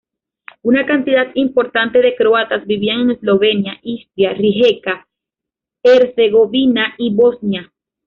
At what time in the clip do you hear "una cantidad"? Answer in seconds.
0.63-1.27